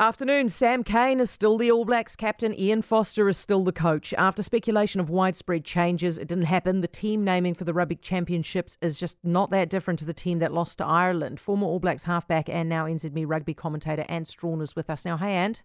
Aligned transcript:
Afternoon. 0.00 0.48
Sam 0.48 0.82
Cane 0.82 1.20
is 1.20 1.30
still 1.30 1.56
the 1.56 1.70
All 1.70 1.84
Blacks 1.84 2.16
captain. 2.16 2.52
Ian 2.58 2.82
Foster 2.82 3.28
is 3.28 3.38
still 3.38 3.62
the 3.62 3.70
coach. 3.70 4.12
After 4.14 4.42
speculation 4.42 5.00
of 5.00 5.08
widespread 5.08 5.64
changes, 5.64 6.18
it 6.18 6.26
didn't 6.26 6.46
happen. 6.46 6.80
The 6.80 6.88
team 6.88 7.22
naming 7.22 7.54
for 7.54 7.62
the 7.62 7.72
Rugby 7.72 7.94
Championships 7.94 8.76
is 8.80 8.98
just 8.98 9.18
not 9.22 9.50
that 9.50 9.70
different 9.70 10.00
to 10.00 10.04
the 10.04 10.12
team 10.12 10.40
that 10.40 10.52
lost 10.52 10.78
to 10.78 10.84
Ireland. 10.86 11.38
Former 11.38 11.68
All 11.68 11.78
Blacks 11.78 12.02
halfback 12.02 12.48
and 12.48 12.68
now 12.68 12.86
NZME 12.86 13.24
rugby 13.28 13.54
commentator 13.54 14.04
Ant 14.08 14.26
Strachan 14.26 14.62
is 14.62 14.74
with 14.74 14.90
us 14.90 15.04
now. 15.04 15.16
Hey, 15.16 15.34
Ant. 15.34 15.62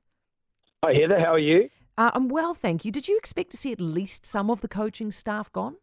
Hi, 0.86 0.94
Heather. 0.94 1.20
How 1.20 1.34
are 1.34 1.40
you? 1.40 1.68
Uh, 1.98 2.12
I'm 2.14 2.30
well, 2.30 2.54
thank 2.54 2.86
you. 2.86 2.92
Did 2.92 3.08
you 3.08 3.18
expect 3.18 3.50
to 3.50 3.58
see 3.58 3.72
at 3.72 3.82
least 3.82 4.28
some 4.28 4.52
of 4.52 4.62
the 4.62 4.68
coaching 4.68 5.10
staff 5.10 5.52
gone? 5.52 5.78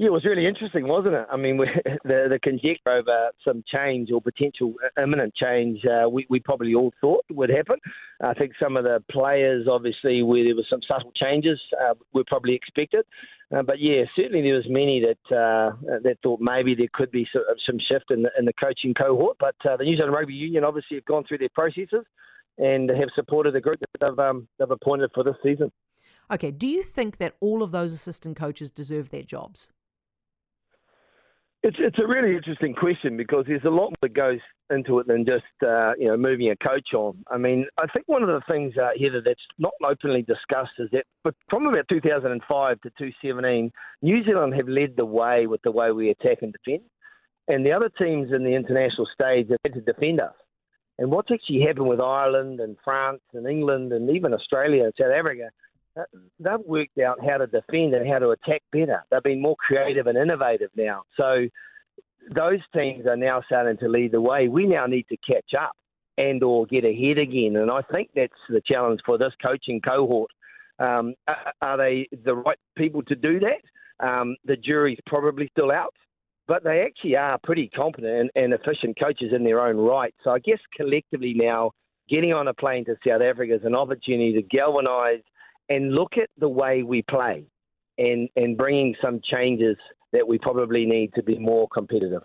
Yeah, 0.00 0.06
it 0.06 0.12
was 0.12 0.24
really 0.24 0.46
interesting, 0.46 0.86
wasn't 0.86 1.16
it? 1.16 1.26
I 1.28 1.36
mean, 1.36 1.56
we, 1.56 1.66
the 2.04 2.28
the 2.30 2.38
conjecture 2.40 2.88
over 2.88 3.30
some 3.44 3.64
change 3.66 4.12
or 4.12 4.22
potential 4.22 4.74
imminent 5.00 5.34
change, 5.34 5.84
uh, 5.84 6.08
we, 6.08 6.24
we 6.30 6.38
probably 6.38 6.72
all 6.72 6.92
thought 7.00 7.24
would 7.30 7.50
happen. 7.50 7.78
I 8.22 8.32
think 8.32 8.52
some 8.62 8.76
of 8.76 8.84
the 8.84 9.02
players, 9.10 9.66
obviously, 9.68 10.22
where 10.22 10.44
there 10.44 10.54
were 10.54 10.66
some 10.70 10.82
subtle 10.86 11.10
changes, 11.16 11.60
uh, 11.82 11.94
were 12.14 12.22
probably 12.28 12.54
expected. 12.54 13.06
Uh, 13.52 13.62
but 13.62 13.80
yeah, 13.80 14.04
certainly 14.14 14.42
there 14.42 14.54
was 14.54 14.66
many 14.68 15.00
that 15.00 15.36
uh, 15.36 15.72
that 16.04 16.18
thought 16.22 16.38
maybe 16.40 16.76
there 16.76 16.86
could 16.92 17.10
be 17.10 17.26
some, 17.32 17.42
some 17.66 17.78
shift 17.90 18.12
in 18.12 18.22
the, 18.22 18.30
in 18.38 18.44
the 18.44 18.52
coaching 18.52 18.94
cohort. 18.94 19.36
But 19.40 19.56
uh, 19.68 19.76
the 19.76 19.84
New 19.84 19.96
Zealand 19.96 20.14
Rugby 20.14 20.34
Union 20.34 20.62
obviously 20.62 20.98
have 20.98 21.06
gone 21.06 21.24
through 21.26 21.38
their 21.38 21.48
processes 21.48 22.04
and 22.56 22.88
have 22.88 23.08
supported 23.16 23.52
the 23.52 23.60
group 23.60 23.80
that 23.80 23.88
they've, 24.00 24.18
um, 24.24 24.46
they've 24.60 24.70
appointed 24.70 25.10
for 25.12 25.24
this 25.24 25.36
season. 25.42 25.72
Okay, 26.30 26.52
do 26.52 26.68
you 26.68 26.84
think 26.84 27.16
that 27.16 27.34
all 27.40 27.64
of 27.64 27.72
those 27.72 27.92
assistant 27.92 28.36
coaches 28.36 28.70
deserve 28.70 29.10
their 29.10 29.22
jobs? 29.22 29.70
It's 31.64 31.76
it's 31.80 31.98
a 31.98 32.06
really 32.06 32.36
interesting 32.36 32.72
question 32.72 33.16
because 33.16 33.44
there's 33.48 33.64
a 33.64 33.70
lot 33.70 33.92
that 34.00 34.14
goes 34.14 34.38
into 34.70 35.00
it 35.00 35.08
than 35.08 35.26
just 35.26 35.44
uh, 35.66 35.92
you 35.98 36.06
know 36.06 36.16
moving 36.16 36.50
a 36.50 36.56
coach 36.56 36.94
on. 36.94 37.24
I 37.28 37.36
mean, 37.36 37.66
I 37.82 37.86
think 37.88 38.06
one 38.06 38.22
of 38.22 38.28
the 38.28 38.42
things 38.48 38.74
uh, 38.76 38.90
here 38.94 39.20
that's 39.20 39.40
not 39.58 39.72
openly 39.84 40.22
discussed 40.22 40.78
is 40.78 40.88
that 40.92 41.04
but 41.24 41.34
from 41.50 41.66
about 41.66 41.88
2005 41.88 42.80
to 42.82 42.90
2017, 42.90 43.72
New 44.02 44.24
Zealand 44.24 44.54
have 44.54 44.68
led 44.68 44.94
the 44.96 45.04
way 45.04 45.48
with 45.48 45.60
the 45.62 45.72
way 45.72 45.90
we 45.90 46.10
attack 46.10 46.38
and 46.42 46.54
defend, 46.64 46.84
and 47.48 47.66
the 47.66 47.72
other 47.72 47.88
teams 47.88 48.32
in 48.32 48.44
the 48.44 48.54
international 48.54 49.08
stage 49.12 49.48
have 49.50 49.58
had 49.64 49.74
to 49.74 49.80
defend 49.80 50.20
us. 50.20 50.34
And 50.98 51.10
what's 51.10 51.30
actually 51.32 51.62
happened 51.62 51.88
with 51.88 52.00
Ireland 52.00 52.60
and 52.60 52.76
France 52.84 53.22
and 53.32 53.48
England 53.48 53.92
and 53.92 54.10
even 54.10 54.32
Australia 54.32 54.84
and 54.84 54.92
South 54.96 55.12
Africa 55.12 55.50
they've 56.38 56.66
worked 56.66 56.98
out 56.98 57.18
how 57.24 57.38
to 57.38 57.46
defend 57.46 57.94
and 57.94 58.08
how 58.08 58.18
to 58.18 58.30
attack 58.30 58.62
better. 58.72 59.04
They've 59.10 59.22
been 59.22 59.42
more 59.42 59.56
creative 59.56 60.06
and 60.06 60.18
innovative 60.18 60.70
now. 60.76 61.02
So 61.16 61.48
those 62.30 62.60
teams 62.74 63.06
are 63.06 63.16
now 63.16 63.42
starting 63.46 63.78
to 63.78 63.88
lead 63.88 64.12
the 64.12 64.20
way. 64.20 64.48
We 64.48 64.66
now 64.66 64.86
need 64.86 65.06
to 65.08 65.16
catch 65.16 65.54
up 65.58 65.72
and 66.16 66.42
or 66.42 66.66
get 66.66 66.84
ahead 66.84 67.18
again. 67.18 67.56
And 67.56 67.70
I 67.70 67.82
think 67.92 68.10
that's 68.14 68.32
the 68.48 68.60
challenge 68.60 69.00
for 69.06 69.18
this 69.18 69.32
coaching 69.42 69.80
cohort. 69.80 70.30
Um, 70.78 71.14
are 71.60 71.76
they 71.76 72.08
the 72.24 72.36
right 72.36 72.58
people 72.76 73.02
to 73.04 73.16
do 73.16 73.40
that? 73.40 73.62
Um, 74.00 74.36
the 74.44 74.56
jury's 74.56 74.98
probably 75.06 75.48
still 75.50 75.72
out, 75.72 75.94
but 76.46 76.62
they 76.62 76.82
actually 76.82 77.16
are 77.16 77.38
pretty 77.42 77.68
competent 77.68 78.12
and, 78.12 78.30
and 78.36 78.52
efficient 78.52 78.98
coaches 79.00 79.32
in 79.34 79.42
their 79.42 79.60
own 79.60 79.76
right. 79.76 80.14
So 80.22 80.30
I 80.30 80.38
guess 80.38 80.60
collectively 80.76 81.34
now, 81.34 81.72
getting 82.08 82.32
on 82.32 82.46
a 82.46 82.54
plane 82.54 82.84
to 82.84 82.96
South 83.06 83.22
Africa 83.22 83.54
is 83.54 83.64
an 83.64 83.74
opportunity 83.74 84.34
to 84.34 84.42
galvanise– 84.42 85.22
and 85.68 85.94
look 85.94 86.14
at 86.16 86.30
the 86.38 86.48
way 86.48 86.82
we 86.82 87.02
play 87.02 87.44
and, 87.98 88.28
and 88.36 88.56
bringing 88.56 88.94
some 89.02 89.20
changes 89.22 89.76
that 90.12 90.26
we 90.26 90.38
probably 90.38 90.86
need 90.86 91.12
to 91.14 91.22
be 91.22 91.38
more 91.38 91.68
competitive. 91.68 92.22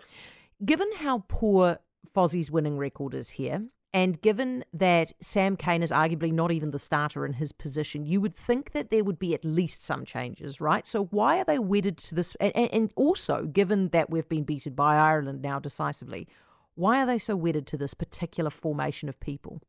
Given 0.64 0.88
how 0.96 1.24
poor 1.28 1.78
Fozzie's 2.14 2.50
winning 2.50 2.78
record 2.78 3.12
is 3.14 3.30
here, 3.30 3.62
and 3.92 4.20
given 4.20 4.64
that 4.72 5.12
Sam 5.20 5.56
Cane 5.56 5.82
is 5.82 5.92
arguably 5.92 6.32
not 6.32 6.50
even 6.50 6.72
the 6.72 6.80
starter 6.80 7.24
in 7.24 7.34
his 7.34 7.52
position, 7.52 8.04
you 8.04 8.20
would 8.20 8.34
think 8.34 8.72
that 8.72 8.90
there 8.90 9.04
would 9.04 9.20
be 9.20 9.34
at 9.34 9.44
least 9.44 9.82
some 9.82 10.04
changes, 10.04 10.60
right? 10.60 10.84
So 10.84 11.04
why 11.04 11.38
are 11.38 11.44
they 11.44 11.60
wedded 11.60 11.98
to 11.98 12.14
this? 12.16 12.34
And, 12.40 12.52
and 12.56 12.92
also, 12.96 13.44
given 13.44 13.90
that 13.90 14.10
we've 14.10 14.28
been 14.28 14.42
beaten 14.42 14.74
by 14.74 14.96
Ireland 14.96 15.42
now 15.42 15.60
decisively, 15.60 16.26
why 16.74 17.00
are 17.00 17.06
they 17.06 17.18
so 17.18 17.36
wedded 17.36 17.68
to 17.68 17.76
this 17.76 17.94
particular 17.94 18.50
formation 18.50 19.08
of 19.08 19.20
people? 19.20 19.60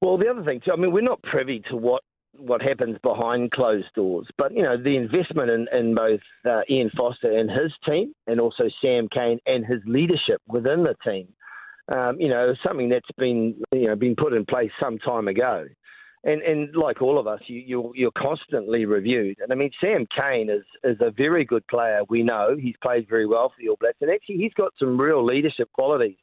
Well, 0.00 0.16
the 0.16 0.28
other 0.28 0.44
thing, 0.44 0.60
too, 0.64 0.70
I 0.72 0.76
mean, 0.76 0.92
we're 0.92 1.00
not 1.00 1.20
privy 1.22 1.62
to 1.70 1.76
what 1.76 2.04
what 2.38 2.62
happens 2.62 2.96
behind 3.02 3.50
closed 3.50 3.88
doors. 3.94 4.26
But 4.38 4.54
you 4.54 4.62
know, 4.62 4.76
the 4.76 4.96
investment 4.96 5.50
in, 5.50 5.66
in 5.72 5.94
both 5.94 6.20
uh, 6.48 6.62
Ian 6.70 6.90
Foster 6.96 7.36
and 7.36 7.50
his 7.50 7.72
team, 7.86 8.14
and 8.26 8.40
also 8.40 8.64
Sam 8.80 9.08
Cane 9.08 9.38
and 9.46 9.64
his 9.64 9.80
leadership 9.86 10.40
within 10.48 10.82
the 10.82 10.94
team, 11.04 11.28
um, 11.94 12.20
you 12.20 12.28
know, 12.28 12.54
something 12.66 12.88
that's 12.88 13.10
been 13.18 13.54
you 13.72 13.88
know 13.88 13.96
been 13.96 14.16
put 14.16 14.32
in 14.32 14.44
place 14.44 14.70
some 14.80 14.98
time 14.98 15.28
ago. 15.28 15.66
And, 16.24 16.42
and 16.42 16.74
like 16.74 17.02
all 17.02 17.20
of 17.20 17.28
us, 17.28 17.38
you, 17.46 17.62
you're, 17.64 17.92
you're 17.94 18.10
constantly 18.18 18.84
reviewed. 18.84 19.36
And 19.40 19.52
I 19.52 19.54
mean, 19.54 19.70
Sam 19.80 20.06
Cane 20.18 20.50
is, 20.50 20.64
is 20.82 20.96
a 21.00 21.12
very 21.12 21.44
good 21.44 21.64
player. 21.68 22.00
We 22.08 22.24
know 22.24 22.56
he's 22.60 22.74
played 22.82 23.08
very 23.08 23.28
well 23.28 23.50
for 23.50 23.54
the 23.60 23.68
All 23.68 23.76
Blacks, 23.78 23.98
and 24.00 24.10
actually 24.10 24.38
he's 24.38 24.54
got 24.54 24.72
some 24.76 25.00
real 25.00 25.24
leadership 25.24 25.70
qualities. 25.72 26.16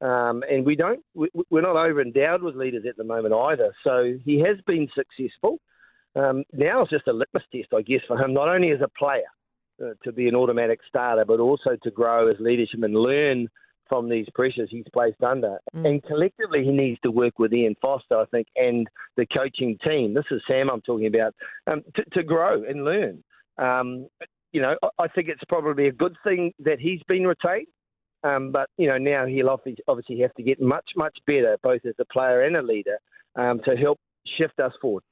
Um, 0.00 0.42
and 0.50 0.66
we 0.66 0.76
don't, 0.76 1.02
we, 1.14 1.28
are 1.52 1.62
not 1.62 1.76
over 1.76 2.02
endowed 2.02 2.42
with 2.42 2.54
leaders 2.54 2.84
at 2.88 2.96
the 2.96 3.04
moment 3.04 3.34
either. 3.34 3.74
So 3.82 4.14
he 4.24 4.40
has 4.40 4.58
been 4.66 4.88
successful. 4.94 5.58
Um, 6.14 6.44
now 6.52 6.82
it's 6.82 6.90
just 6.90 7.08
a 7.08 7.12
litmus 7.12 7.44
test, 7.52 7.68
I 7.74 7.82
guess, 7.82 8.00
for 8.06 8.18
him, 8.18 8.34
not 8.34 8.48
only 8.48 8.70
as 8.70 8.80
a 8.82 8.88
player 8.88 9.28
uh, 9.82 9.92
to 10.04 10.12
be 10.12 10.28
an 10.28 10.34
automatic 10.34 10.80
starter, 10.88 11.24
but 11.24 11.40
also 11.40 11.76
to 11.82 11.90
grow 11.90 12.28
his 12.28 12.38
leadership 12.40 12.82
and 12.82 12.94
learn 12.94 13.48
from 13.88 14.08
these 14.08 14.26
pressures 14.34 14.68
he's 14.70 14.86
placed 14.92 15.22
under. 15.22 15.58
Mm. 15.74 15.88
And 15.88 16.02
collectively, 16.02 16.64
he 16.64 16.72
needs 16.72 16.98
to 17.02 17.10
work 17.10 17.38
with 17.38 17.52
Ian 17.52 17.76
Foster, 17.80 18.18
I 18.18 18.24
think, 18.26 18.48
and 18.56 18.86
the 19.16 19.26
coaching 19.26 19.78
team. 19.84 20.14
This 20.14 20.24
is 20.30 20.42
Sam 20.48 20.70
I'm 20.70 20.80
talking 20.82 21.06
about, 21.06 21.34
um, 21.66 21.82
to, 21.94 22.04
to, 22.14 22.22
grow 22.22 22.64
and 22.64 22.84
learn. 22.84 23.22
Um, 23.58 24.08
you 24.52 24.60
know, 24.60 24.76
I 24.98 25.08
think 25.08 25.28
it's 25.28 25.44
probably 25.48 25.88
a 25.88 25.92
good 25.92 26.16
thing 26.24 26.52
that 26.60 26.80
he's 26.80 27.02
been 27.06 27.26
retained. 27.26 27.66
Um, 28.26 28.50
but 28.50 28.68
you 28.76 28.88
know 28.88 28.98
now 28.98 29.26
he'll 29.26 29.50
obviously 29.50 30.20
have 30.20 30.34
to 30.34 30.42
get 30.42 30.60
much 30.60 30.90
much 30.96 31.16
better, 31.26 31.56
both 31.62 31.84
as 31.84 31.94
a 31.98 32.04
player 32.06 32.42
and 32.42 32.56
a 32.56 32.62
leader, 32.62 32.98
um, 33.36 33.60
to 33.64 33.76
help 33.76 33.98
shift 34.38 34.58
us 34.60 34.72
forward. 34.80 35.02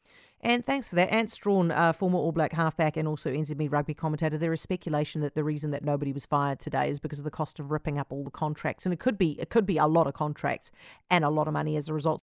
And 0.44 0.62
thanks 0.62 0.90
for 0.90 0.96
that. 0.96 1.10
Ant 1.10 1.30
Strachan, 1.30 1.70
uh, 1.70 1.94
former 1.94 2.18
All 2.18 2.30
Black 2.30 2.52
halfback 2.52 2.98
and 2.98 3.08
also 3.08 3.30
NZME 3.32 3.72
rugby 3.72 3.94
commentator, 3.94 4.36
there 4.36 4.52
is 4.52 4.60
speculation 4.60 5.22
that 5.22 5.34
the 5.34 5.42
reason 5.42 5.70
that 5.70 5.82
nobody 5.82 6.12
was 6.12 6.26
fired 6.26 6.60
today 6.60 6.90
is 6.90 7.00
because 7.00 7.18
of 7.18 7.24
the 7.24 7.30
cost 7.30 7.58
of 7.58 7.70
ripping 7.70 7.98
up 7.98 8.08
all 8.10 8.24
the 8.24 8.30
contracts, 8.30 8.84
and 8.84 8.92
it 8.92 9.00
could 9.00 9.16
be 9.16 9.40
it 9.40 9.48
could 9.48 9.64
be 9.64 9.78
a 9.78 9.86
lot 9.86 10.06
of 10.06 10.12
contracts 10.12 10.70
and 11.08 11.24
a 11.24 11.30
lot 11.30 11.48
of 11.48 11.54
money 11.54 11.76
as 11.78 11.88
a 11.88 11.94
result. 11.94 12.22